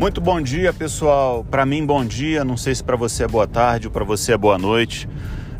Muito 0.00 0.18
bom 0.18 0.40
dia, 0.40 0.72
pessoal. 0.72 1.44
Para 1.44 1.66
mim, 1.66 1.84
bom 1.84 2.02
dia. 2.02 2.42
Não 2.42 2.56
sei 2.56 2.74
se 2.74 2.82
para 2.82 2.96
você 2.96 3.24
é 3.24 3.28
boa 3.28 3.46
tarde 3.46 3.86
ou 3.86 3.92
para 3.92 4.02
você 4.02 4.32
é 4.32 4.38
boa 4.38 4.56
noite. 4.56 5.06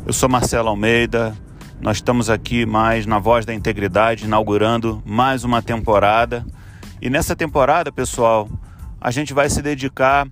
Eu 0.03 0.11
sou 0.11 0.27
Marcelo 0.27 0.67
Almeida. 0.67 1.37
Nós 1.79 1.97
estamos 1.97 2.27
aqui 2.27 2.65
mais 2.65 3.05
na 3.05 3.19
Voz 3.19 3.45
da 3.45 3.53
Integridade, 3.53 4.25
inaugurando 4.25 4.99
mais 5.05 5.43
uma 5.43 5.61
temporada. 5.61 6.43
E 6.99 7.07
nessa 7.07 7.35
temporada, 7.35 7.91
pessoal, 7.91 8.49
a 8.99 9.11
gente 9.11 9.31
vai 9.31 9.47
se 9.47 9.61
dedicar 9.61 10.27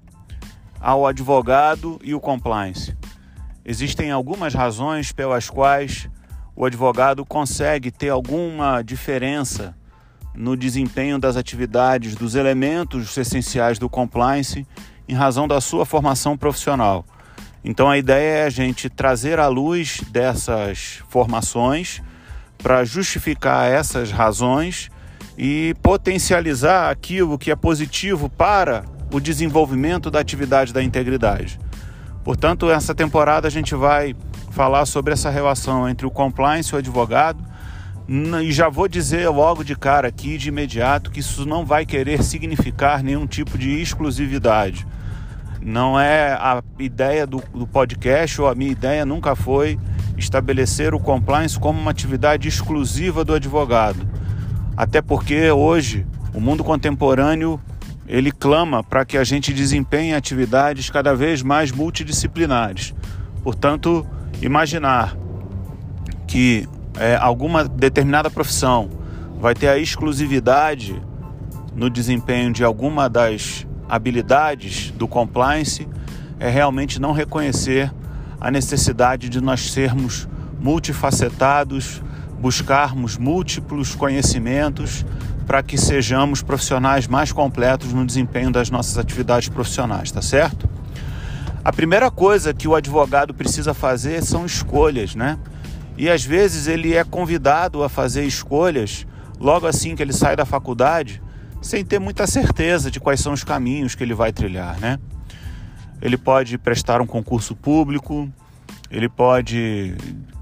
ao 0.82 1.06
advogado 1.06 2.00
e 2.04 2.16
o 2.16 2.20
compliance. 2.20 2.98
Existem 3.64 4.10
algumas 4.10 4.56
razões 4.56 5.12
pelas 5.12 5.52
quais 5.52 6.10
o 6.56 6.66
advogado 6.66 7.24
consegue 7.24 7.92
ter 7.92 8.10
alguma 8.10 8.82
diferença 8.82 9.78
no 10.36 10.56
desempenho 10.56 11.20
das 11.20 11.36
atividades 11.36 12.16
dos 12.16 12.36
elementos 12.36 13.18
essenciais 13.18 13.80
do 13.80 13.90
compliance 13.90 14.66
em 15.08 15.14
razão 15.14 15.48
da 15.48 15.60
sua 15.60 15.86
formação 15.86 16.38
profissional. 16.38 17.06
Então 17.64 17.90
a 17.90 17.98
ideia 17.98 18.44
é 18.44 18.46
a 18.46 18.50
gente 18.50 18.90
trazer 18.90 19.40
à 19.40 19.48
luz 19.48 20.02
dessas 20.12 21.04
formações 21.10 22.02
para 22.58 22.84
justificar 22.84 23.70
essas 23.70 24.12
razões 24.12 24.90
e 25.38 25.74
potencializar 25.82 26.90
aquilo 26.90 27.38
que 27.38 27.52
é 27.52 27.56
positivo 27.56 28.30
para 28.30 28.84
o 29.12 29.20
desenvolvimento 29.20 30.12
da 30.12 30.20
atividade 30.20 30.74
da 30.74 30.84
integridade. 30.84 31.60
Portanto, 32.24 32.70
essa 32.70 32.94
temporada 32.94 33.48
a 33.48 33.52
gente 33.52 33.74
vai 33.74 34.16
falar 34.52 34.86
sobre 34.86 35.14
essa 35.14 35.30
relação 35.30 35.88
entre 35.88 36.06
o 36.06 36.12
compliance 36.12 36.72
e 36.72 36.76
o 36.76 36.78
advogado. 36.78 37.44
E 38.12 38.52
já 38.52 38.70
vou 38.70 38.88
dizer 38.88 39.30
logo 39.30 39.64
de 39.64 39.76
cara 39.76 40.08
aqui, 40.08 40.36
de 40.36 40.50
imediato, 40.50 41.12
que 41.12 41.20
isso 41.20 41.46
não 41.46 41.64
vai 41.64 41.86
querer 41.86 42.24
significar 42.24 43.04
nenhum 43.04 43.28
tipo 43.28 43.56
de 43.56 43.80
exclusividade. 43.80 44.88
Não 45.62 46.00
é 46.00 46.34
a 46.34 46.64
ideia 46.80 47.28
do, 47.28 47.44
do 47.54 47.68
podcast, 47.68 48.42
ou 48.42 48.48
a 48.48 48.56
minha 48.56 48.72
ideia 48.72 49.06
nunca 49.06 49.36
foi 49.36 49.80
estabelecer 50.18 50.96
o 50.96 51.00
compliance 51.00 51.60
como 51.60 51.80
uma 51.80 51.92
atividade 51.92 52.48
exclusiva 52.48 53.24
do 53.24 53.36
advogado. 53.36 54.10
Até 54.76 55.04
porque 55.04 55.52
hoje 55.52 56.04
o 56.34 56.40
mundo 56.40 56.64
contemporâneo 56.64 57.62
ele 58.08 58.32
clama 58.32 58.84
para 58.84 59.06
que 59.06 59.20
a 59.20 59.24
gente 59.24 59.54
desempenhe 59.54 60.16
atividades 60.16 60.90
cada 60.90 61.14
vez 61.14 61.44
mais 61.44 61.72
multidisciplinares. 61.72 62.92
Portanto, 63.44 64.04
imaginar 64.42 65.16
que 66.26 66.68
é, 67.00 67.16
alguma 67.16 67.64
determinada 67.64 68.30
profissão 68.30 68.90
vai 69.40 69.56
ter 69.56 69.70
a 69.70 69.78
exclusividade 69.78 71.02
no 71.74 71.90
desempenho 71.90 72.52
de 72.52 72.64
alguma 72.64 73.10
das 73.10 73.66
habilidades 73.88 74.92
do 74.92 75.08
compliance 75.08 75.88
é 76.40 76.50
realmente 76.50 77.00
não 77.00 77.14
reconhecer 77.14 77.92
a 78.40 78.52
necessidade 78.52 79.30
de 79.30 79.42
nós 79.42 79.72
sermos 79.72 80.28
multifacetados, 80.60 82.02
buscarmos 82.40 83.18
múltiplos 83.18 83.96
conhecimentos 83.96 85.06
para 85.48 85.64
que 85.64 85.78
sejamos 85.78 86.42
profissionais 86.42 87.08
mais 87.08 87.32
completos 87.32 87.94
no 87.94 88.06
desempenho 88.06 88.52
das 88.52 88.70
nossas 88.70 88.98
atividades 88.98 89.50
profissionais, 89.50 90.12
tá 90.12 90.22
certo? 90.22 90.70
A 91.64 91.72
primeira 91.72 92.12
coisa 92.12 92.54
que 92.54 92.68
o 92.68 92.76
advogado 92.76 93.34
precisa 93.34 93.74
fazer 93.74 94.24
são 94.24 94.46
escolhas, 94.46 95.16
né? 95.16 95.38
E 96.00 96.10
às 96.10 96.24
vezes 96.24 96.66
ele 96.66 96.96
é 96.96 97.04
convidado 97.04 97.84
a 97.84 97.90
fazer 97.90 98.24
escolhas 98.24 99.06
logo 99.38 99.68
assim 99.68 99.98
que 99.98 100.02
ele 100.02 100.14
sai 100.14 100.34
da 100.34 100.46
faculdade, 100.46 101.22
sem 101.62 101.84
ter 101.84 102.00
muita 102.00 102.26
certeza 102.26 102.90
de 102.90 103.02
quais 103.02 103.20
são 103.20 103.34
os 103.34 103.44
caminhos 103.44 103.96
que 103.96 104.04
ele 104.04 104.14
vai 104.14 104.32
trilhar, 104.32 104.80
né? 104.80 104.98
Ele 106.02 106.16
pode 106.16 106.58
prestar 106.58 107.02
um 107.02 107.06
concurso 107.06 107.54
público, 107.54 108.32
ele 108.90 109.10
pode 109.10 109.94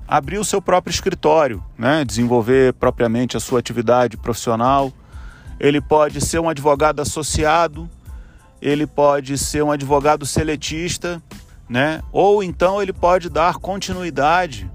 abrir 0.08 0.38
o 0.38 0.46
seu 0.46 0.62
próprio 0.62 0.92
escritório, 0.92 1.64
né? 1.76 2.06
desenvolver 2.06 2.74
propriamente 2.74 3.36
a 3.36 3.40
sua 3.40 3.60
atividade 3.60 4.16
profissional. 4.16 4.94
Ele 5.60 5.82
pode 5.82 6.22
ser 6.22 6.40
um 6.40 6.48
advogado 6.48 7.00
associado, 7.00 7.90
ele 8.62 8.86
pode 8.86 9.40
ser 9.40 9.64
um 9.64 9.72
advogado 9.72 10.24
seletista, 10.24 11.20
né? 11.68 12.00
ou 12.12 12.44
então 12.44 12.80
ele 12.80 12.94
pode 12.94 13.28
dar 13.28 13.56
continuidade 13.56 14.70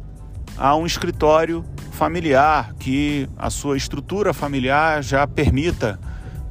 a 0.57 0.75
um 0.77 0.87
escritório 0.87 1.65
familiar 1.93 2.75
que 2.79 3.29
a 3.37 3.51
sua 3.51 3.77
estrutura 3.77 4.33
familiar 4.33 5.03
já 5.03 5.27
permita 5.27 5.99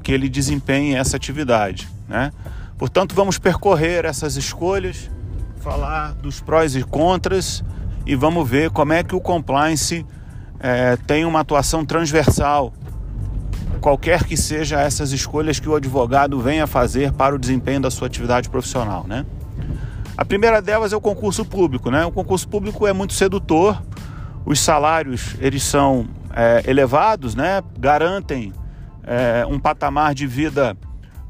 que 0.04 0.12
ele 0.12 0.30
desempenhe 0.30 0.96
essa 0.96 1.18
atividade. 1.18 1.88
Né? 2.08 2.32
Portanto, 2.78 3.14
vamos 3.14 3.38
percorrer 3.38 4.06
essas 4.06 4.36
escolhas, 4.36 5.10
falar 5.60 6.14
dos 6.14 6.42
prós 6.42 6.76
e 6.76 6.84
contras 6.84 7.64
e 8.06 8.16
vamos 8.16 8.50
ver 8.50 8.72
como 8.72 8.94
é 8.94 9.04
que 9.04 9.16
o 9.16 9.22
compliance 9.22 10.06
é, 10.60 10.96
tem 10.96 11.26
uma 11.26 11.42
atuação 11.42 11.86
transversal, 11.86 12.74
qualquer 13.80 14.24
que 14.24 14.38
seja 14.38 14.80
essas 14.80 15.12
escolhas 15.12 15.60
que 15.60 15.68
o 15.68 15.76
advogado 15.76 16.40
venha 16.40 16.68
fazer 16.68 17.12
para 17.12 17.36
o 17.36 17.40
desempenho 17.40 17.82
da 17.82 17.92
sua 17.92 18.08
atividade 18.08 18.50
profissional. 18.50 19.06
Né? 19.08 19.26
A 20.18 20.24
primeira 20.24 20.62
delas 20.62 20.94
é 20.94 20.96
o 20.96 21.02
concurso 21.02 21.44
público. 21.44 21.90
Né? 21.90 22.06
O 22.06 22.12
concurso 22.12 22.48
público 22.48 22.86
é 22.86 22.94
muito 22.94 23.14
sedutor, 23.14 23.82
os 24.46 24.60
salários 24.60 25.36
eles 25.40 25.64
são 25.64 26.08
é, 26.34 26.64
elevados, 26.66 27.36
né? 27.36 27.62
garantem 27.78 28.54
é, 29.04 29.46
um 29.46 29.60
patamar 29.60 30.14
de 30.14 30.26
vida 30.28 30.76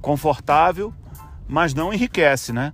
confortável, 0.02 0.94
mas 1.48 1.74
não 1.74 1.94
enriquece, 1.94 2.52
né? 2.52 2.74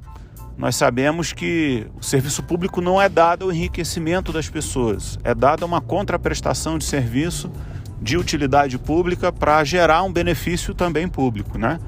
Nós 0.57 0.75
sabemos 0.75 1.33
que 1.33 1.85
o 1.99 2.03
serviço 2.03 2.41
público 2.41 2.81
não 2.81 2.99
é 2.99 3.07
dado 3.07 3.45
ao 3.45 3.51
enriquecimento 3.51 4.31
das 4.31 4.49
pessoas, 4.49 5.19
é 5.23 5.35
dado 5.35 5.63
uma 5.63 5.79
contraprestação 5.79 6.79
de 6.79 6.83
serviço 6.83 7.51
de 8.01 8.17
utilidade 8.17 8.77
pública 8.77 9.31
para 9.31 9.63
gerar 9.63 10.03
um 10.03 10.11
benefício 10.11 10.73
também 10.73 11.07
público, 11.07 11.57
né? 11.57 11.79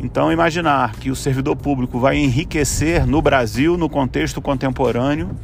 Então, 0.00 0.32
imaginar 0.32 0.96
que 0.96 1.10
o 1.10 1.16
servidor 1.16 1.54
público 1.56 2.00
vai 2.00 2.16
enriquecer 2.16 3.06
no 3.06 3.20
Brasil, 3.20 3.76
no 3.76 3.88
contexto 3.88 4.40
contemporâneo, 4.40 5.36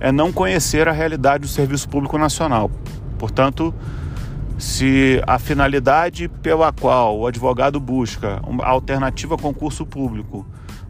é 0.00 0.10
não 0.10 0.32
conhecer 0.32 0.88
a 0.88 0.92
realidade 0.92 1.42
do 1.42 1.48
serviço 1.48 1.88
público 1.88 2.16
nacional. 2.16 2.70
Portanto, 3.18 3.74
se 4.58 5.22
a 5.26 5.38
finalidade 5.38 6.28
pela 6.28 6.72
qual 6.72 7.18
o 7.18 7.26
advogado 7.26 7.78
busca 7.78 8.40
uma 8.46 8.64
alternativa 8.64 9.34
a 9.34 9.38
concurso 9.38 9.86
público 9.86 10.46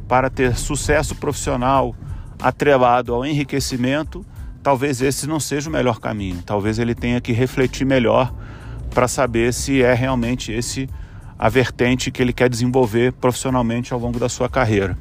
para 0.08 0.30
ter 0.30 0.56
sucesso 0.56 1.14
profissional 1.14 1.94
atrelado 2.40 3.14
ao 3.14 3.26
enriquecimento, 3.26 4.24
talvez 4.62 5.00
esse 5.00 5.26
não 5.26 5.38
seja 5.38 5.68
o 5.68 5.72
melhor 5.72 6.00
caminho. 6.00 6.42
Talvez 6.44 6.78
ele 6.78 6.94
tenha 6.94 7.20
que 7.20 7.32
refletir 7.32 7.84
melhor 7.84 8.32
para 8.90 9.06
saber 9.06 9.52
se 9.52 9.82
é 9.82 9.94
realmente 9.94 10.52
esse 10.52 10.88
a 11.38 11.48
vertente 11.48 12.10
que 12.10 12.20
ele 12.20 12.32
quer 12.32 12.48
desenvolver 12.48 13.12
profissionalmente 13.14 13.92
ao 13.92 13.98
longo 13.98 14.18
da 14.18 14.28
sua 14.28 14.48
carreira. 14.48 14.96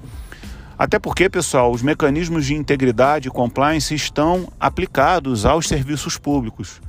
Até 0.79 0.97
porque, 0.97 1.29
pessoal, 1.29 1.73
os 1.73 1.81
mecanismos 1.81 2.45
de 2.45 2.55
integridade 2.55 3.27
e 3.27 3.31
compliance 3.31 3.93
estão 3.93 4.47
aplicados 4.57 5.45
aos 5.45 5.67
serviços 5.67 6.17
públicos. 6.17 6.81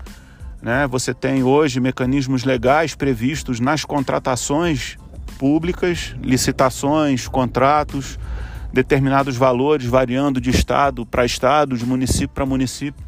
Né? 0.63 0.87
Você 0.87 1.13
tem 1.13 1.43
hoje 1.43 1.81
mecanismos 1.81 2.45
legais 2.45 2.95
previstos 2.95 3.59
nas 3.59 3.85
contratações 3.85 4.97
públicas, 5.37 6.15
licitações, 6.23 7.27
contratos, 7.27 8.17
determinados 8.73 9.37
valores 9.37 9.87
variando 9.87 10.41
de 10.41 10.51
estado 10.51 11.05
para 11.05 11.27
estado, 11.27 11.77
de 11.77 11.85
município 11.85 12.29
para 12.29 12.47
município. 12.47 13.05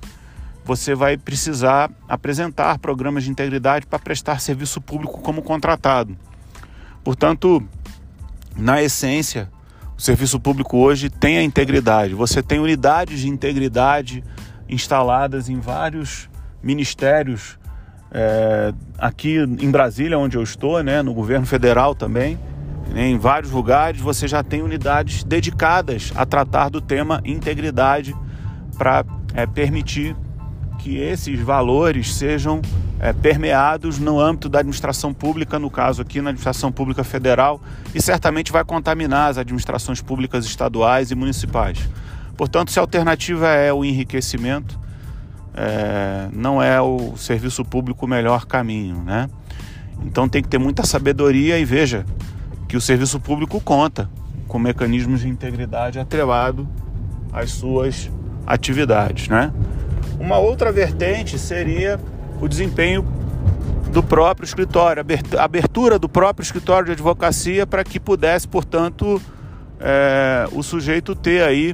Você 0.64 0.97
vai 0.97 1.16
precisar 1.16 1.93
apresentar 2.09 2.81
programas 2.81 3.23
de 3.23 3.31
integridade 3.31 3.87
para 3.87 4.00
prestar 4.00 4.40
serviço 4.40 4.81
público 4.81 5.20
como 5.20 5.43
contratado. 5.43 6.17
Portanto, 7.05 7.62
na 8.56 8.82
essência, 8.82 9.49
o 9.97 10.00
serviço 10.00 10.39
público 10.41 10.79
hoje 10.79 11.09
tem 11.11 11.39
a 11.39 11.43
integridade. 11.43 12.15
Você 12.15 12.43
tem 12.43 12.59
unidades 12.59 13.21
de 13.21 13.29
integridade 13.29 14.25
instaladas 14.69 15.49
em 15.49 15.61
vários 15.61 16.29
ministérios 16.62 17.59
é, 18.11 18.75
aqui 18.99 19.39
em 19.39 19.71
Brasília, 19.71 20.19
onde 20.19 20.37
eu 20.37 20.43
estou, 20.43 20.83
né, 20.83 21.03
no 21.03 21.15
governo 21.15 21.47
federal 21.47 21.94
também, 21.94 22.39
né, 22.91 23.09
em 23.09 23.19
vários 23.19 23.50
lugares, 23.50 24.00
você 24.00 24.29
já 24.29 24.43
tem 24.43 24.62
unidades 24.62 25.25
dedicadas 25.25 26.12
a 26.15 26.27
tratar 26.27 26.69
do 26.69 26.81
tema 26.81 27.23
integridade 27.25 28.15
para 28.77 29.05
é, 29.35 29.47
permitir 29.47 30.15
que 30.79 30.99
esses 30.99 31.41
valores 31.41 32.15
sejam 32.15 32.61
é, 33.02 33.12
permeados 33.12 33.99
no 33.99 34.20
âmbito 34.20 34.49
da 34.49 34.60
administração 34.60 35.12
pública, 35.12 35.58
no 35.58 35.69
caso 35.69 36.00
aqui 36.00 36.20
na 36.22 36.31
administração 36.31 36.70
pública 36.70 37.02
federal, 37.02 37.60
e 37.93 38.00
certamente 38.00 38.52
vai 38.52 38.64
contaminar 38.64 39.28
as 39.28 39.38
administrações 39.38 40.00
públicas 40.00 40.46
estaduais 40.46 41.10
e 41.10 41.16
municipais. 41.16 41.81
Portanto, 42.37 42.70
se 42.70 42.78
a 42.78 42.82
alternativa 42.82 43.49
é 43.49 43.72
o 43.72 43.84
enriquecimento, 43.84 44.78
é, 45.52 46.28
não 46.32 46.62
é 46.62 46.81
o 46.81 47.16
serviço 47.16 47.64
público 47.64 48.06
o 48.06 48.08
melhor 48.08 48.46
caminho, 48.46 49.02
né? 49.02 49.28
Então 50.06 50.28
tem 50.28 50.40
que 50.40 50.48
ter 50.48 50.58
muita 50.58 50.87
sabedoria 50.87 51.58
e 51.58 51.64
veja 51.64 52.06
que 52.69 52.76
o 52.76 52.81
serviço 52.81 53.19
público 53.19 53.60
conta 53.60 54.08
com 54.46 54.60
mecanismos 54.60 55.22
de 55.22 55.28
integridade 55.28 55.98
atrelado 55.98 56.69
às 57.32 57.50
suas 57.50 58.08
atividades, 58.46 59.28
né? 59.28 59.52
Uma 60.20 60.38
outra 60.38 60.70
vertente 60.70 61.37
seria 61.37 61.98
o 62.43 62.49
desempenho 62.49 63.06
do 63.93 64.03
próprio 64.03 64.44
escritório, 64.44 65.05
abertura 65.39 65.97
do 65.97 66.09
próprio 66.09 66.43
escritório 66.43 66.87
de 66.87 66.93
advocacia 66.93 67.65
para 67.65 67.85
que 67.85 68.00
pudesse, 68.00 68.49
portanto, 68.49 69.23
é, 69.79 70.49
o 70.50 70.61
sujeito 70.61 71.15
ter 71.15 71.44
aí 71.44 71.73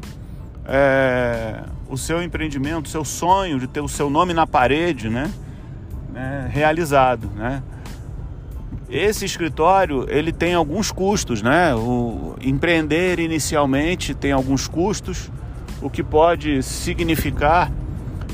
é, 0.67 1.62
o 1.88 1.97
seu 1.97 2.23
empreendimento, 2.23 2.85
o 2.85 2.88
seu 2.88 3.03
sonho 3.03 3.59
de 3.59 3.67
ter 3.67 3.81
o 3.81 3.88
seu 3.88 4.11
nome 4.11 4.35
na 4.35 4.47
parede, 4.47 5.09
né, 5.09 5.31
né, 6.12 6.50
realizado, 6.53 7.31
né. 7.35 7.62
Esse 8.91 9.25
escritório 9.25 10.06
ele 10.09 10.32
tem 10.32 10.55
alguns 10.55 10.91
custos, 10.91 11.43
né? 11.43 11.75
O 11.75 12.37
empreender 12.41 13.19
inicialmente 13.19 14.15
tem 14.15 14.32
alguns 14.32 14.67
custos, 14.67 15.31
o 15.82 15.91
que 15.91 16.03
pode 16.03 16.62
significar 16.62 17.70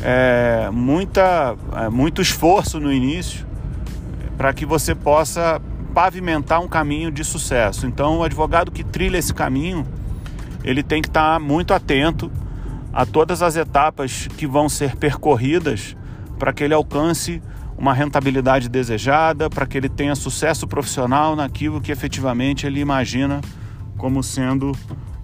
é, 0.02 0.69
muita, 0.73 1.56
é, 1.76 1.88
muito 1.88 2.20
esforço 2.20 2.81
no 2.81 2.93
início 2.93 3.46
para 4.37 4.52
que 4.52 4.67
você 4.67 4.94
possa 4.94 5.61
pavimentar 5.94 6.61
um 6.61 6.69
caminho 6.69 7.11
de 7.11 7.25
sucesso. 7.25 7.87
Então, 7.87 8.19
o 8.19 8.25
advogado 8.25 8.73
que 8.73 8.82
trilha 8.82 9.17
esse 9.17 9.32
caminho, 9.32 9.87
ele 10.64 10.82
tem 10.82 11.00
que 11.00 11.08
estar 11.08 11.38
muito 11.38 11.73
atento 11.73 12.31
a 12.93 13.06
todas 13.06 13.43
as 13.43 13.56
etapas 13.56 14.29
que 14.37 14.46
vão 14.46 14.69
ser 14.69 14.96
percorridas 14.96 15.97
para 16.38 16.52
que 16.52 16.64
ele 16.64 16.75
alcance 16.75 17.40
uma 17.76 17.93
rentabilidade 17.93 18.69
desejada, 18.69 19.50
para 19.50 19.67
que 19.67 19.76
ele 19.76 19.88
tenha 19.88 20.14
sucesso 20.14 20.67
profissional 20.67 21.35
naquilo 21.35 21.81
que 21.81 21.90
efetivamente 21.90 22.67
ele 22.67 22.81
imagina 22.81 23.40
como 23.97 24.23
sendo 24.23 24.73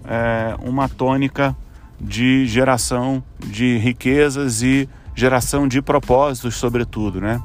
é, 0.05 0.55
uma 0.61 0.89
tônica 0.89 1.55
de 2.01 2.45
geração 2.45 3.23
de 3.39 3.77
riquezas 3.77 4.61
e 4.61 4.89
geração 5.15 5.67
de 5.67 5.81
propósitos, 5.81 6.55
sobretudo, 6.55 7.21
né? 7.21 7.41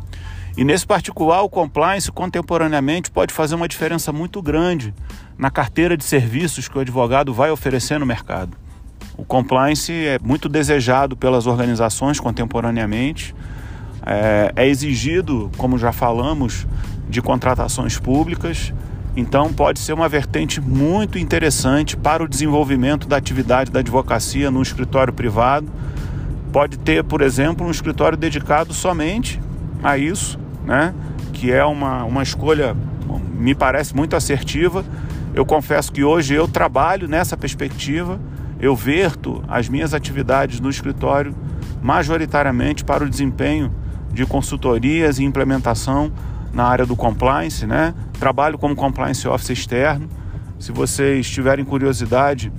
E 0.57 0.65
nesse 0.65 0.87
particular, 0.87 1.43
o 1.43 1.49
compliance 1.51 2.11
contemporaneamente 2.11 3.11
pode 3.11 3.35
fazer 3.35 3.55
uma 3.55 3.69
diferença 3.69 4.11
muito 4.11 4.41
grande 4.41 4.95
na 5.37 5.51
carteira 5.51 5.97
de 5.97 6.05
serviços 6.05 6.67
que 6.67 6.79
o 6.79 6.81
advogado 6.81 7.35
vai 7.35 7.51
oferecer 7.51 8.01
no 8.01 8.07
mercado. 8.07 8.57
O 9.19 9.25
compliance 9.25 9.93
é 9.93 10.19
muito 10.23 10.49
desejado 10.49 11.15
pelas 11.15 11.47
organizações 11.47 12.19
contemporaneamente, 12.19 13.35
é, 14.05 14.53
é 14.57 14.67
exigido, 14.67 15.51
como 15.59 15.77
já 15.77 15.93
falamos, 15.93 16.67
de 17.09 17.21
contratações 17.21 17.99
públicas, 17.99 18.73
então 19.17 19.53
pode 19.53 19.81
ser 19.81 19.93
uma 19.95 20.09
vertente 20.09 20.61
muito 20.61 21.19
interessante 21.19 21.97
para 21.97 22.23
o 22.23 22.29
desenvolvimento 22.29 23.09
da 23.09 23.17
atividade 23.17 23.71
da 23.71 23.81
advocacia 23.81 24.51
no 24.51 24.61
escritório 24.63 25.13
privado. 25.13 25.67
Pode 26.53 26.79
ter, 26.79 27.03
por 27.03 27.23
exemplo, 27.23 27.67
um 27.67 27.71
escritório 27.71 28.17
dedicado 28.17 28.73
somente 28.73 29.41
a 29.83 29.97
isso 29.97 30.39
né? 30.67 30.93
que 31.33 31.53
é 31.53 31.65
uma, 31.65 32.05
uma 32.05 32.23
escolha, 32.23 32.77
me 33.35 33.55
parece 33.55 33.95
muito 33.95 34.17
assertiva. 34.17 34.85
Eu 35.33 35.47
confesso 35.47 35.93
que 35.93 36.03
hoje 36.03 36.35
eu 36.35 36.49
trabalho 36.49 37.07
nessa 37.07 37.37
perspectiva, 37.37 38.19
eu 38.59 38.75
verto 38.75 39.43
as 39.47 39.69
minhas 39.69 39.95
atividades 39.95 40.61
no 40.61 40.69
escritório 40.69 41.35
majoritariamente 41.81 42.85
para 42.85 43.05
o 43.05 43.09
desempenho 43.09 43.73
de 44.13 44.27
consultorias 44.27 45.19
e 45.19 45.25
implementação 45.25 46.11
na 46.53 46.65
área 46.65 46.87
do 46.87 46.97
compliance, 46.97 47.67
né? 47.67 47.95
Trabalho 48.19 48.59
como 48.59 48.75
compliance 48.75 49.27
officer 49.29 49.55
externo. 49.55 50.09
Se 50.59 50.73
vocês 50.73 51.29
tiverem 51.29 51.65
curiosidade, 51.65 52.53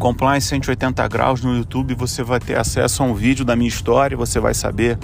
Compliance 0.00 0.46
180 0.46 1.06
graus 1.08 1.42
no 1.42 1.54
YouTube, 1.54 1.94
você 1.94 2.22
vai 2.22 2.40
ter 2.40 2.58
acesso 2.58 3.02
a 3.02 3.06
um 3.06 3.12
vídeo 3.12 3.44
da 3.44 3.54
minha 3.54 3.68
história, 3.68 4.16
você 4.16 4.40
vai 4.40 4.54
saber 4.54 4.98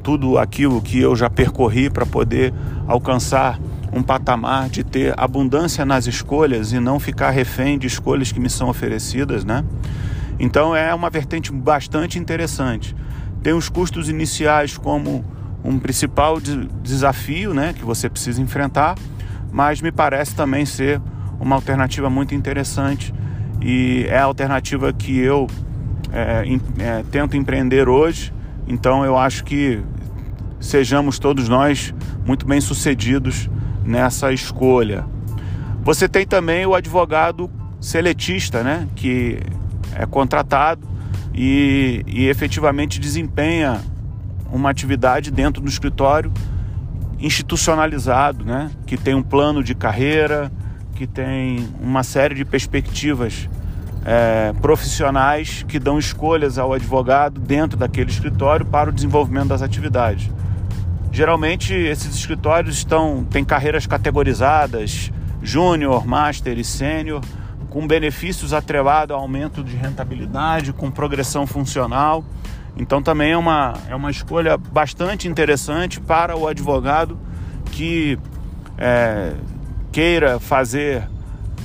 tudo 0.00 0.38
aquilo 0.38 0.80
que 0.80 1.00
eu 1.00 1.16
já 1.16 1.28
percorri 1.28 1.90
para 1.90 2.06
poder 2.06 2.54
alcançar 2.86 3.58
um 3.92 4.00
patamar 4.00 4.68
de 4.68 4.84
ter 4.84 5.12
abundância 5.18 5.84
nas 5.84 6.06
escolhas 6.06 6.72
e 6.72 6.78
não 6.78 7.00
ficar 7.00 7.30
refém 7.30 7.76
de 7.76 7.88
escolhas 7.88 8.30
que 8.30 8.38
me 8.38 8.48
são 8.48 8.68
oferecidas, 8.68 9.44
né? 9.44 9.64
Então 10.38 10.74
é 10.74 10.94
uma 10.94 11.10
vertente 11.10 11.50
bastante 11.50 12.16
interessante. 12.16 12.94
Tem 13.42 13.52
os 13.52 13.68
custos 13.68 14.08
iniciais 14.08 14.78
como 14.78 15.24
um 15.64 15.78
principal 15.78 16.38
desafio, 16.82 17.52
né, 17.52 17.74
que 17.76 17.84
você 17.84 18.08
precisa 18.08 18.40
enfrentar, 18.40 18.94
mas 19.50 19.80
me 19.80 19.90
parece 19.90 20.34
também 20.34 20.64
ser 20.64 21.00
uma 21.40 21.56
alternativa 21.56 22.08
muito 22.08 22.34
interessante 22.34 23.14
e 23.60 24.06
é 24.08 24.18
a 24.18 24.24
alternativa 24.24 24.92
que 24.92 25.18
eu 25.18 25.46
é, 26.12 26.44
é, 26.78 27.04
tento 27.10 27.36
empreender 27.36 27.88
hoje. 27.88 28.32
Então 28.66 29.04
eu 29.04 29.16
acho 29.16 29.44
que 29.44 29.80
sejamos 30.60 31.18
todos 31.18 31.48
nós 31.48 31.94
muito 32.26 32.46
bem 32.46 32.60
sucedidos 32.60 33.48
nessa 33.84 34.32
escolha. 34.32 35.04
Você 35.82 36.08
tem 36.08 36.26
também 36.26 36.66
o 36.66 36.74
advogado 36.74 37.50
seletista, 37.80 38.62
né, 38.62 38.86
que 38.94 39.40
é 39.94 40.04
contratado 40.04 40.86
e, 41.34 42.04
e 42.06 42.28
efetivamente 42.28 43.00
desempenha 43.00 43.80
uma 44.52 44.70
atividade 44.70 45.30
dentro 45.30 45.62
do 45.62 45.68
escritório 45.68 46.32
institucionalizado, 47.20 48.44
né, 48.44 48.70
que 48.86 48.96
tem 48.96 49.14
um 49.14 49.22
plano 49.22 49.62
de 49.62 49.74
carreira, 49.74 50.50
que 50.94 51.06
tem 51.06 51.68
uma 51.80 52.02
série 52.02 52.34
de 52.34 52.44
perspectivas 52.44 53.48
é, 54.04 54.52
profissionais 54.60 55.64
que 55.66 55.78
dão 55.78 55.98
escolhas 55.98 56.58
ao 56.58 56.72
advogado 56.72 57.40
dentro 57.40 57.76
daquele 57.76 58.10
escritório 58.10 58.64
para 58.64 58.90
o 58.90 58.92
desenvolvimento 58.92 59.48
das 59.48 59.62
atividades. 59.62 60.30
Geralmente 61.10 61.74
esses 61.74 62.14
escritórios 62.14 62.76
estão 62.76 63.24
têm 63.24 63.44
carreiras 63.44 63.86
categorizadas, 63.86 65.10
júnior, 65.42 66.06
master 66.06 66.58
e 66.58 66.64
sênior, 66.64 67.20
com 67.70 67.86
benefícios 67.86 68.52
atrelados 68.52 69.14
ao 69.14 69.20
aumento 69.20 69.62
de 69.62 69.76
rentabilidade, 69.76 70.72
com 70.72 70.90
progressão 70.90 71.46
funcional. 71.46 72.24
Então 72.78 73.02
também 73.02 73.32
é 73.32 73.36
uma, 73.36 73.74
é 73.88 73.94
uma 73.94 74.10
escolha 74.10 74.56
bastante 74.56 75.26
interessante 75.28 76.00
para 76.00 76.36
o 76.36 76.46
advogado 76.46 77.18
que 77.72 78.18
é, 78.76 79.34
queira 79.92 80.38
fazer 80.38 81.08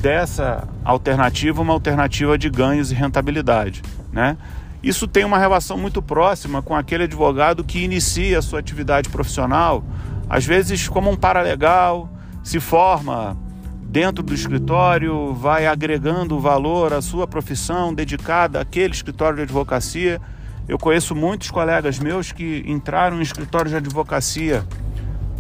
dessa 0.02 0.68
alternativa 0.84 1.62
uma 1.62 1.74
alternativa 1.74 2.38
de 2.38 2.50
ganhos 2.50 2.92
e 2.92 2.96
rentabilidade, 2.96 3.82
né? 4.12 4.38
Isso 4.82 5.08
tem 5.08 5.24
uma 5.24 5.38
relação 5.38 5.78
muito 5.78 6.02
próxima 6.02 6.62
com 6.62 6.76
aquele 6.76 7.04
advogado 7.04 7.64
que 7.64 7.80
inicia 7.80 8.40
a 8.40 8.42
sua 8.42 8.60
atividade 8.60 9.08
profissional, 9.08 9.82
às 10.30 10.46
vezes 10.46 10.90
como 10.90 11.10
um 11.10 11.16
paralegal, 11.16 12.10
se 12.44 12.60
forma 12.60 13.38
dentro 13.82 14.22
do 14.22 14.34
escritório, 14.34 15.34
vai 15.34 15.68
agregando 15.68 16.38
valor 16.38 16.92
à 16.92 17.02
sua 17.02 17.26
profissão 17.26 17.94
dedicada 17.94 18.60
àquele 18.60 18.94
escritório 18.94 19.38
de 19.38 19.44
advocacia. 19.44 20.20
Eu 20.68 20.78
conheço 20.78 21.14
muitos 21.14 21.52
colegas 21.52 22.00
meus 22.00 22.32
que 22.32 22.64
entraram 22.66 23.20
em 23.20 23.22
escritório 23.22 23.70
de 23.70 23.76
advocacia 23.76 24.64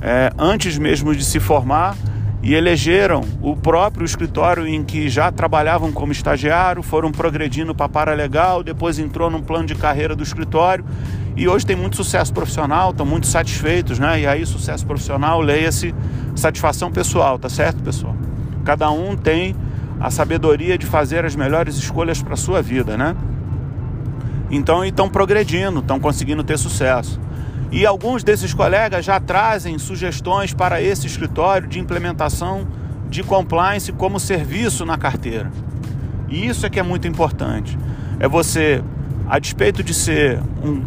é, 0.02 0.32
antes 0.38 0.78
mesmo 0.78 1.16
de 1.16 1.24
se 1.24 1.40
formar 1.40 1.96
e 2.42 2.54
elegeram 2.54 3.24
o 3.42 3.56
próprio 3.56 4.04
escritório 4.04 4.68
em 4.68 4.84
que 4.84 5.08
já 5.08 5.32
trabalhavam 5.32 5.94
como 5.94 6.12
estagiário, 6.12 6.84
foram 6.84 7.10
progredindo 7.10 7.74
para 7.74 7.88
paralegal, 7.88 8.62
depois 8.62 9.00
entrou 9.00 9.30
num 9.30 9.42
plano 9.42 9.66
de 9.66 9.76
carreira 9.76 10.14
do 10.14 10.22
escritório 10.22 10.84
e 11.38 11.48
hoje 11.48 11.66
tem 11.66 11.76
muito 11.76 11.96
sucesso 11.96 12.34
profissional, 12.34 12.92
estão 12.92 13.06
muito 13.06 13.28
satisfeitos, 13.28 13.98
né? 13.98 14.20
E 14.20 14.28
aí 14.28 14.46
sucesso 14.46 14.86
profissional, 14.86 15.40
leia-se 15.40 15.96
satisfação 16.36 16.92
pessoal, 16.92 17.40
tá 17.40 17.48
certo, 17.48 17.82
pessoal? 17.82 18.16
Cada 18.66 18.92
um 18.92 19.16
tem 19.16 19.56
a 20.02 20.12
sabedoria 20.12 20.78
de 20.78 20.86
fazer 20.86 21.24
as 21.24 21.38
melhores 21.38 21.78
escolhas 21.78 22.22
para 22.22 22.36
sua 22.36 22.62
vida, 22.62 22.98
né? 22.98 23.16
Então 24.56 24.86
estão 24.86 25.10
progredindo, 25.10 25.80
estão 25.80 26.00
conseguindo 26.00 26.44
ter 26.44 26.60
sucesso. 26.60 27.20
E 27.72 27.88
alguns 27.88 28.24
desses 28.24 28.54
colegas 28.54 29.04
já 29.04 29.20
trazem 29.20 29.80
sugestões 29.80 30.54
para 30.54 30.80
esse 30.80 31.08
escritório 31.08 31.68
de 31.68 31.80
implementação 31.80 32.68
de 33.10 33.24
compliance 33.24 33.92
como 33.92 34.20
serviço 34.20 34.86
na 34.86 34.96
carteira. 34.96 35.52
E 36.30 36.46
isso 36.46 36.68
é 36.68 36.70
que 36.70 36.80
é 36.80 36.84
muito 36.84 37.08
importante. 37.08 37.76
É 38.20 38.28
você, 38.28 38.84
a 39.28 39.40
despeito 39.40 39.82
de 39.82 39.92
ser 39.92 40.40
um, 40.64 40.84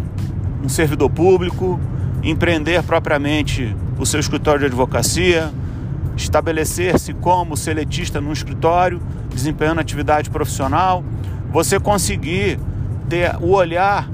um 0.65 0.69
servidor 0.69 1.11
público, 1.11 1.81
empreender 2.23 2.85
propriamente 2.85 3.75
o 3.99 4.07
seu 4.07 4.21
escritório 4.21 4.61
de 4.61 4.67
advocacia, 4.67 5.51
estabelecer-se 6.17 7.13
como 7.15 7.57
seletista 7.57 8.21
num 8.21 8.33
escritório, 8.33 9.03
desempenhando 9.29 9.81
atividade 9.81 10.31
profissional, 10.31 11.03
você 11.51 11.81
conseguir 11.81 12.61
ter 13.09 13.37
o 13.41 13.51
olhar 13.51 14.09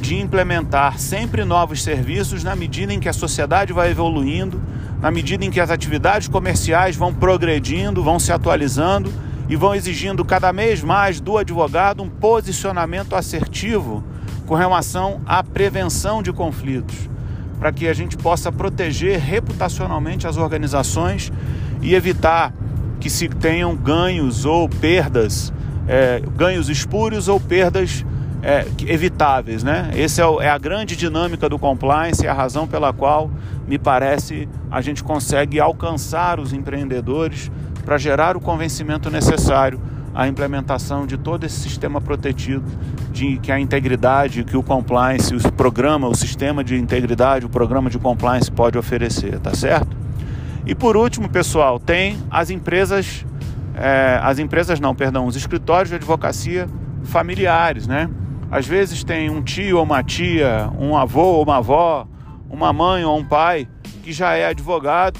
de 0.00 0.16
implementar 0.16 0.98
sempre 0.98 1.44
novos 1.44 1.82
serviços 1.82 2.44
na 2.44 2.54
medida 2.54 2.92
em 2.92 3.00
que 3.00 3.08
a 3.08 3.12
sociedade 3.12 3.72
vai 3.72 3.90
evoluindo, 3.90 4.60
na 5.00 5.10
medida 5.10 5.44
em 5.44 5.50
que 5.50 5.60
as 5.60 5.70
atividades 5.70 6.28
comerciais 6.28 6.96
vão 6.96 7.12
progredindo, 7.12 8.02
vão 8.02 8.18
se 8.18 8.32
atualizando 8.32 9.12
e 9.48 9.56
vão 9.56 9.74
exigindo 9.74 10.24
cada 10.24 10.52
vez 10.52 10.82
mais 10.82 11.20
do 11.20 11.38
advogado 11.38 12.02
um 12.02 12.08
posicionamento 12.08 13.14
assertivo 13.14 14.04
com 14.46 14.54
relação 14.54 15.20
à 15.26 15.42
prevenção 15.42 16.22
de 16.22 16.32
conflitos, 16.32 17.10
para 17.58 17.72
que 17.72 17.88
a 17.88 17.94
gente 17.94 18.16
possa 18.16 18.52
proteger 18.52 19.18
reputacionalmente 19.18 20.26
as 20.26 20.36
organizações 20.36 21.32
e 21.82 21.94
evitar 21.94 22.52
que 23.00 23.10
se 23.10 23.28
tenham 23.28 23.74
ganhos 23.74 24.44
ou 24.44 24.68
perdas, 24.68 25.52
é, 25.88 26.22
ganhos 26.36 26.68
espúrios 26.68 27.28
ou 27.28 27.40
perdas 27.40 28.04
é, 28.46 28.64
evitáveis. 28.86 29.64
Né? 29.64 29.90
Essa 29.96 30.22
é, 30.22 30.44
é 30.46 30.48
a 30.48 30.56
grande 30.56 30.94
dinâmica 30.94 31.48
do 31.48 31.58
compliance 31.58 32.24
e 32.24 32.28
a 32.28 32.32
razão 32.32 32.68
pela 32.68 32.92
qual, 32.92 33.28
me 33.66 33.76
parece, 33.76 34.48
a 34.70 34.80
gente 34.80 35.02
consegue 35.02 35.58
alcançar 35.58 36.38
os 36.38 36.52
empreendedores 36.52 37.50
para 37.84 37.98
gerar 37.98 38.36
o 38.36 38.40
convencimento 38.40 39.10
necessário 39.10 39.80
à 40.14 40.28
implementação 40.28 41.06
de 41.06 41.16
todo 41.16 41.44
esse 41.44 41.58
sistema 41.58 42.00
protetido, 42.00 42.64
de 43.10 43.36
que 43.38 43.50
a 43.50 43.58
integridade, 43.58 44.44
que 44.44 44.56
o 44.56 44.62
compliance, 44.62 45.34
o 45.34 45.52
programa, 45.52 46.06
o 46.06 46.14
sistema 46.14 46.62
de 46.62 46.76
integridade, 46.76 47.44
o 47.44 47.48
programa 47.48 47.90
de 47.90 47.98
compliance 47.98 48.50
pode 48.50 48.78
oferecer, 48.78 49.40
tá 49.40 49.54
certo? 49.54 49.96
E 50.64 50.74
por 50.74 50.96
último, 50.96 51.28
pessoal, 51.28 51.78
tem 51.78 52.16
as 52.30 52.50
empresas, 52.50 53.26
é, 53.74 54.20
as 54.22 54.38
empresas 54.38 54.80
não, 54.80 54.94
perdão, 54.94 55.26
os 55.26 55.36
escritórios 55.36 55.90
de 55.90 55.96
advocacia 55.96 56.68
familiares, 57.04 57.86
né? 57.86 58.08
Às 58.50 58.66
vezes 58.66 59.02
tem 59.02 59.28
um 59.28 59.42
tio 59.42 59.78
ou 59.78 59.82
uma 59.82 60.02
tia, 60.02 60.70
um 60.78 60.96
avô 60.96 61.22
ou 61.22 61.42
uma 61.42 61.56
avó, 61.56 62.06
uma 62.48 62.72
mãe 62.72 63.04
ou 63.04 63.18
um 63.18 63.24
pai 63.24 63.68
que 64.02 64.12
já 64.12 64.34
é 64.34 64.46
advogado 64.46 65.18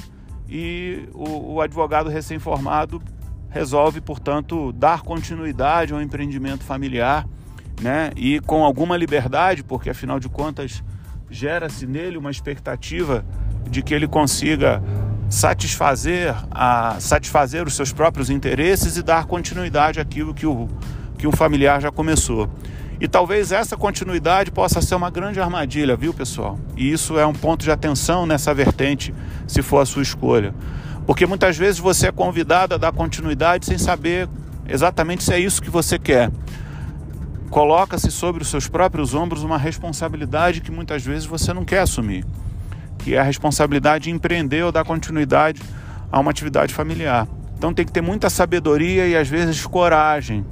e 0.49 1.09
o, 1.12 1.54
o 1.54 1.61
advogado 1.61 2.09
recém-formado 2.09 3.02
resolve, 3.50 4.00
portanto, 4.00 4.73
dar 4.73 5.02
continuidade 5.02 5.92
ao 5.92 6.00
empreendimento 6.00 6.62
familiar, 6.62 7.26
né? 7.80 8.11
E 8.14 8.38
com 8.40 8.64
alguma 8.64 8.97
liberdade, 8.97 9.64
porque 9.64 9.90
afinal 9.90 10.21
de 10.21 10.28
contas 10.28 10.85
gera-se 11.30 11.87
nele 11.87 12.16
uma 12.16 12.30
expectativa 12.30 13.25
de 13.68 13.83
que 13.83 13.92
ele 13.92 14.06
consiga 14.06 14.83
satisfazer, 15.28 16.35
a, 16.50 16.97
satisfazer 17.00 17.66
os 17.66 17.75
seus 17.75 17.92
próprios 17.92 18.30
interesses 18.30 18.97
e 18.97 19.02
dar 19.02 19.25
continuidade 19.25 19.99
àquilo 19.99 20.33
que 20.33 20.47
o, 20.47 20.68
que 21.18 21.26
o 21.26 21.33
familiar 21.33 21.80
já 21.80 21.90
começou. 21.90 22.49
E 23.00 23.06
talvez 23.06 23.52
essa 23.52 23.76
continuidade 23.76 24.50
possa 24.50 24.80
ser 24.80 24.94
uma 24.94 25.10
grande 25.10 25.40
armadilha, 25.40 25.96
viu, 25.96 26.14
pessoal? 26.14 26.58
E 26.76 26.90
isso 26.90 27.18
é 27.18 27.26
um 27.26 27.32
ponto 27.32 27.62
de 27.62 27.70
atenção 27.70 28.26
nessa 28.26 28.54
vertente, 28.54 29.14
se 29.46 29.62
for 29.62 29.80
a 29.80 29.86
sua 29.86 30.02
escolha. 30.02 30.54
Porque 31.06 31.26
muitas 31.26 31.56
vezes 31.56 31.78
você 31.78 32.08
é 32.08 32.12
convidado 32.12 32.74
a 32.74 32.78
dar 32.78 32.92
continuidade 32.92 33.66
sem 33.66 33.78
saber 33.78 34.28
exatamente 34.66 35.22
se 35.22 35.32
é 35.32 35.38
isso 35.38 35.62
que 35.62 35.70
você 35.70 35.98
quer. 35.98 36.30
Coloca-se 37.50 38.10
sobre 38.10 38.42
os 38.42 38.48
seus 38.48 38.66
próprios 38.66 39.14
ombros 39.14 39.42
uma 39.42 39.58
responsabilidade 39.58 40.60
que 40.60 40.72
muitas 40.72 41.04
vezes 41.04 41.26
você 41.26 41.52
não 41.52 41.64
quer 41.64 41.80
assumir 41.80 42.24
que 43.06 43.14
é 43.14 43.18
a 43.18 43.22
responsabilidade 43.22 44.04
de 44.04 44.10
empreender 44.10 44.64
ou 44.64 44.72
dar 44.72 44.84
continuidade 44.84 45.62
a 46.10 46.18
uma 46.18 46.32
atividade 46.32 46.74
familiar. 46.74 47.28
Então 47.56 47.72
tem 47.72 47.86
que 47.86 47.92
ter 47.92 48.00
muita 48.00 48.28
sabedoria 48.28 49.06
e 49.06 49.16
às 49.16 49.28
vezes 49.28 49.64
coragem 49.64 50.44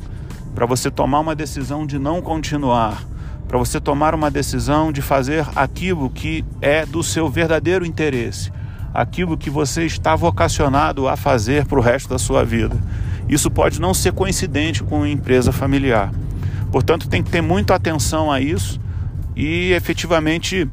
para 0.54 0.66
você 0.66 0.90
tomar 0.90 1.20
uma 1.20 1.34
decisão 1.34 1.86
de 1.86 1.98
não 1.98 2.22
continuar, 2.22 3.02
para 3.48 3.58
você 3.58 3.80
tomar 3.80 4.14
uma 4.14 4.30
decisão 4.30 4.92
de 4.92 5.02
fazer 5.02 5.46
aquilo 5.54 6.08
que 6.08 6.44
é 6.60 6.86
do 6.86 7.02
seu 7.02 7.28
verdadeiro 7.28 7.84
interesse, 7.84 8.52
aquilo 8.92 9.36
que 9.36 9.50
você 9.50 9.84
está 9.84 10.14
vocacionado 10.14 11.08
a 11.08 11.16
fazer 11.16 11.66
para 11.66 11.78
o 11.78 11.82
resto 11.82 12.08
da 12.08 12.18
sua 12.18 12.44
vida. 12.44 12.76
Isso 13.28 13.50
pode 13.50 13.80
não 13.80 13.92
ser 13.92 14.12
coincidente 14.12 14.82
com 14.82 15.02
a 15.02 15.08
empresa 15.08 15.50
familiar. 15.50 16.12
Portanto, 16.70 17.08
tem 17.08 17.22
que 17.22 17.30
ter 17.30 17.40
muita 17.40 17.74
atenção 17.74 18.30
a 18.30 18.40
isso 18.40 18.80
e 19.34 19.72
efetivamente 19.72 20.68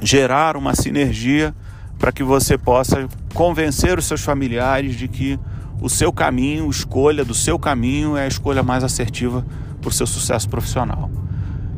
gerar 0.00 0.56
uma 0.56 0.74
sinergia 0.74 1.54
para 1.98 2.12
que 2.12 2.22
você 2.22 2.58
possa 2.58 3.08
convencer 3.32 3.98
os 3.98 4.04
seus 4.04 4.22
familiares 4.22 4.96
de 4.96 5.08
que 5.08 5.38
o 5.80 5.88
seu 5.88 6.12
caminho, 6.12 6.68
escolha 6.70 7.24
do 7.24 7.34
seu 7.34 7.58
caminho 7.58 8.16
é 8.16 8.24
a 8.24 8.28
escolha 8.28 8.62
mais 8.62 8.82
assertiva 8.82 9.44
para 9.80 9.88
o 9.88 9.92
seu 9.92 10.06
sucesso 10.06 10.48
profissional. 10.48 11.10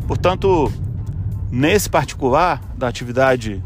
Portanto, 0.06 0.72
nesse 1.50 1.90
particular 1.90 2.60
da 2.76 2.88
atividade 2.88 3.62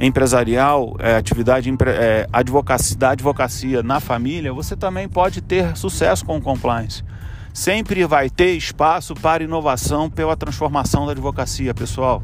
empresarial, 0.00 0.96
é, 0.98 1.16
atividade 1.16 1.72
é, 1.86 2.28
advocacia, 2.32 2.96
da 2.96 3.10
advocacia 3.10 3.82
na 3.82 4.00
família, 4.00 4.52
você 4.52 4.76
também 4.76 5.08
pode 5.08 5.40
ter 5.40 5.76
sucesso 5.76 6.24
com 6.24 6.36
o 6.36 6.40
compliance. 6.40 7.04
Sempre 7.52 8.04
vai 8.04 8.28
ter 8.28 8.56
espaço 8.56 9.14
para 9.14 9.44
inovação 9.44 10.10
pela 10.10 10.36
transformação 10.36 11.06
da 11.06 11.12
advocacia, 11.12 11.72
pessoal. 11.72 12.22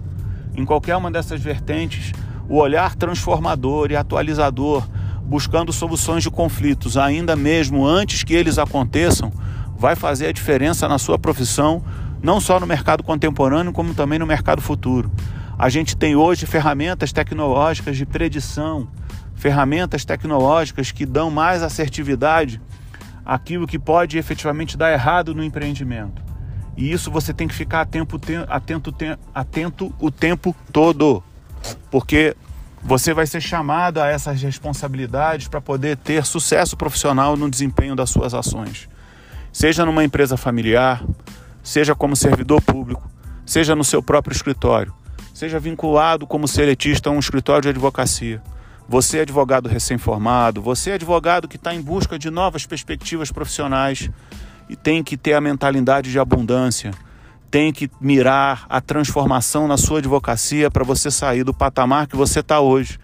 Em 0.56 0.64
qualquer 0.64 0.96
uma 0.96 1.10
dessas 1.10 1.40
vertentes, 1.40 2.12
o 2.48 2.56
olhar 2.56 2.96
transformador 2.96 3.92
e 3.92 3.96
atualizador, 3.96 4.84
buscando 5.30 5.72
soluções 5.72 6.24
de 6.24 6.30
conflitos, 6.30 6.96
ainda 6.96 7.36
mesmo 7.36 7.86
antes 7.86 8.24
que 8.24 8.34
eles 8.34 8.58
aconteçam, 8.58 9.32
vai 9.78 9.94
fazer 9.94 10.26
a 10.26 10.32
diferença 10.32 10.88
na 10.88 10.98
sua 10.98 11.20
profissão, 11.20 11.84
não 12.20 12.40
só 12.40 12.58
no 12.58 12.66
mercado 12.66 13.04
contemporâneo, 13.04 13.72
como 13.72 13.94
também 13.94 14.18
no 14.18 14.26
mercado 14.26 14.60
futuro. 14.60 15.08
A 15.56 15.68
gente 15.68 15.96
tem 15.96 16.16
hoje 16.16 16.46
ferramentas 16.46 17.12
tecnológicas 17.12 17.96
de 17.96 18.04
predição, 18.04 18.88
ferramentas 19.36 20.04
tecnológicas 20.04 20.90
que 20.90 21.06
dão 21.06 21.30
mais 21.30 21.62
assertividade 21.62 22.60
àquilo 23.24 23.68
que 23.68 23.78
pode 23.78 24.18
efetivamente 24.18 24.76
dar 24.76 24.92
errado 24.92 25.32
no 25.32 25.44
empreendimento. 25.44 26.20
E 26.76 26.90
isso 26.90 27.08
você 27.08 27.32
tem 27.32 27.46
que 27.46 27.54
ficar 27.54 27.82
atento, 27.82 28.20
atento, 28.48 28.92
atento 29.32 29.94
o 30.00 30.10
tempo 30.10 30.56
todo, 30.72 31.22
porque 31.88 32.34
você 32.82 33.12
vai 33.12 33.26
ser 33.26 33.40
chamado 33.40 33.98
a 33.98 34.08
essas 34.08 34.40
responsabilidades 34.42 35.48
para 35.48 35.60
poder 35.60 35.96
ter 35.96 36.24
sucesso 36.24 36.76
profissional 36.76 37.36
no 37.36 37.50
desempenho 37.50 37.94
das 37.94 38.10
suas 38.10 38.32
ações. 38.34 38.88
Seja 39.52 39.84
numa 39.84 40.04
empresa 40.04 40.36
familiar, 40.36 41.04
seja 41.62 41.94
como 41.94 42.16
servidor 42.16 42.62
público, 42.62 43.10
seja 43.44 43.74
no 43.74 43.84
seu 43.84 44.02
próprio 44.02 44.34
escritório, 44.34 44.94
seja 45.34 45.58
vinculado 45.58 46.26
como 46.26 46.48
seletista 46.48 47.10
a 47.10 47.12
um 47.12 47.18
escritório 47.18 47.62
de 47.62 47.68
advocacia. 47.68 48.42
Você 48.88 49.18
é 49.18 49.22
advogado 49.22 49.68
recém-formado, 49.68 50.62
você 50.62 50.90
é 50.90 50.94
advogado 50.94 51.46
que 51.46 51.56
está 51.56 51.74
em 51.74 51.80
busca 51.80 52.18
de 52.18 52.30
novas 52.30 52.66
perspectivas 52.66 53.30
profissionais 53.30 54.10
e 54.68 54.74
tem 54.74 55.02
que 55.02 55.16
ter 55.16 55.34
a 55.34 55.40
mentalidade 55.40 56.10
de 56.10 56.18
abundância, 56.18 56.92
tem 57.50 57.72
que 57.72 57.90
mirar 58.00 58.64
a 58.68 58.80
transformação 58.80 59.66
na 59.66 59.76
sua 59.76 59.98
advocacia 59.98 60.70
para 60.70 60.84
você 60.84 61.10
sair 61.10 61.42
do 61.42 61.52
patamar 61.52 62.06
que 62.06 62.16
você 62.16 62.40
está 62.40 62.60
hoje, 62.60 62.98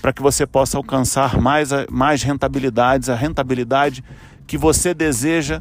para 0.00 0.12
que 0.12 0.22
você 0.22 0.46
possa 0.46 0.76
alcançar 0.76 1.40
mais, 1.40 1.70
mais 1.90 2.22
rentabilidades, 2.22 3.08
a 3.08 3.16
rentabilidade 3.16 4.04
que 4.46 4.56
você 4.56 4.94
deseja 4.94 5.60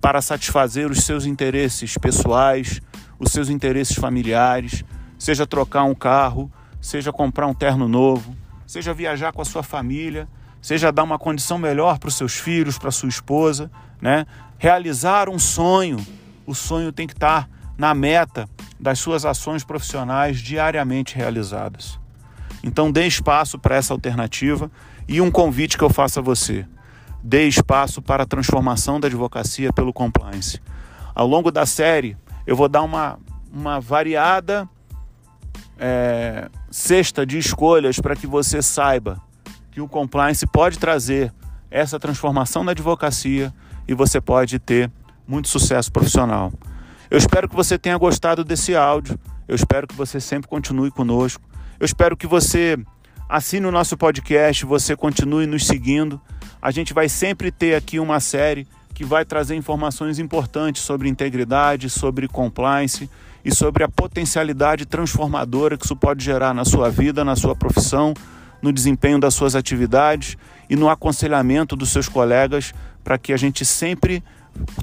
para 0.00 0.20
satisfazer 0.20 0.90
os 0.90 1.04
seus 1.04 1.24
interesses 1.24 1.96
pessoais, 1.96 2.80
os 3.18 3.30
seus 3.30 3.48
interesses 3.48 3.96
familiares, 3.96 4.84
seja 5.16 5.46
trocar 5.46 5.84
um 5.84 5.94
carro, 5.94 6.50
seja 6.80 7.12
comprar 7.12 7.46
um 7.46 7.54
terno 7.54 7.88
novo, 7.88 8.36
seja 8.66 8.92
viajar 8.92 9.32
com 9.32 9.42
a 9.42 9.44
sua 9.44 9.62
família, 9.62 10.28
seja 10.60 10.90
dar 10.90 11.04
uma 11.04 11.18
condição 11.18 11.56
melhor 11.56 11.98
para 11.98 12.08
os 12.08 12.16
seus 12.16 12.34
filhos, 12.34 12.78
para 12.78 12.90
sua 12.90 13.08
esposa, 13.08 13.70
né? 14.00 14.26
realizar 14.58 15.28
um 15.28 15.38
sonho. 15.38 16.04
O 16.44 16.54
sonho 16.54 16.92
tem 16.92 17.06
que 17.06 17.14
estar 17.14 17.48
na 17.76 17.94
meta 17.94 18.48
das 18.78 18.98
suas 18.98 19.24
ações 19.24 19.64
profissionais 19.64 20.40
diariamente 20.40 21.16
realizadas. 21.16 21.98
Então 22.62 22.90
dê 22.90 23.06
espaço 23.06 23.58
para 23.58 23.76
essa 23.76 23.92
alternativa 23.92 24.70
e 25.08 25.20
um 25.20 25.30
convite 25.30 25.78
que 25.78 25.84
eu 25.84 25.90
faço 25.90 26.18
a 26.18 26.22
você. 26.22 26.66
Dê 27.22 27.46
espaço 27.46 28.00
para 28.02 28.22
a 28.22 28.26
transformação 28.26 29.00
da 29.00 29.08
advocacia 29.08 29.72
pelo 29.72 29.92
compliance. 29.92 30.60
Ao 31.14 31.26
longo 31.26 31.50
da 31.50 31.64
série, 31.64 32.16
eu 32.46 32.56
vou 32.56 32.68
dar 32.68 32.82
uma, 32.82 33.18
uma 33.52 33.80
variada 33.80 34.68
é, 35.78 36.48
cesta 36.70 37.26
de 37.26 37.38
escolhas 37.38 37.98
para 37.98 38.16
que 38.16 38.26
você 38.26 38.62
saiba 38.62 39.20
que 39.70 39.80
o 39.80 39.88
compliance 39.88 40.46
pode 40.46 40.78
trazer 40.78 41.32
essa 41.70 41.98
transformação 41.98 42.64
da 42.64 42.72
advocacia 42.72 43.52
e 43.86 43.94
você 43.94 44.20
pode 44.20 44.58
ter 44.58 44.90
muito 45.26 45.48
sucesso 45.48 45.92
profissional. 45.92 46.52
Eu 47.10 47.18
espero 47.18 47.48
que 47.48 47.54
você 47.54 47.78
tenha 47.78 47.96
gostado 47.96 48.42
desse 48.42 48.74
áudio. 48.74 49.18
Eu 49.46 49.54
espero 49.54 49.86
que 49.86 49.94
você 49.94 50.20
sempre 50.20 50.48
continue 50.48 50.90
conosco. 50.90 51.42
Eu 51.78 51.84
espero 51.84 52.16
que 52.16 52.26
você 52.26 52.76
assine 53.28 53.66
o 53.66 53.72
nosso 53.72 53.96
podcast, 53.96 54.64
você 54.64 54.96
continue 54.96 55.46
nos 55.46 55.66
seguindo. 55.66 56.20
A 56.60 56.70
gente 56.70 56.92
vai 56.92 57.08
sempre 57.08 57.52
ter 57.52 57.74
aqui 57.74 57.98
uma 58.00 58.18
série 58.18 58.66
que 58.94 59.04
vai 59.04 59.24
trazer 59.24 59.54
informações 59.54 60.18
importantes 60.18 60.82
sobre 60.82 61.08
integridade, 61.08 61.90
sobre 61.90 62.26
compliance 62.26 63.10
e 63.44 63.54
sobre 63.54 63.84
a 63.84 63.88
potencialidade 63.88 64.86
transformadora 64.86 65.76
que 65.76 65.84
isso 65.84 65.94
pode 65.94 66.24
gerar 66.24 66.54
na 66.54 66.64
sua 66.64 66.90
vida, 66.90 67.24
na 67.24 67.36
sua 67.36 67.54
profissão, 67.54 68.14
no 68.62 68.72
desempenho 68.72 69.20
das 69.20 69.34
suas 69.34 69.54
atividades 69.54 70.36
e 70.68 70.74
no 70.74 70.88
aconselhamento 70.88 71.76
dos 71.76 71.90
seus 71.90 72.08
colegas 72.08 72.72
para 73.04 73.18
que 73.18 73.32
a 73.32 73.36
gente 73.36 73.64
sempre 73.64 74.24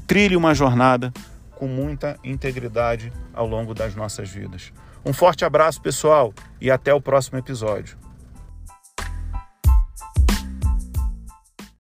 trilhe 0.06 0.38
uma 0.38 0.54
jornada 0.54 1.12
com 1.56 1.68
muita 1.68 2.18
integridade 2.24 3.12
ao 3.34 3.48
longo 3.48 3.74
das 3.74 3.96
nossas 3.96 4.30
vidas. 4.30 4.72
Um 5.06 5.14
forte 5.14 5.44
abraço, 5.44 5.82
pessoal, 5.82 6.34
e 6.62 6.72
até 6.72 6.94
o 6.94 7.02
próximo 7.02 7.38
episódio. 7.38 8.03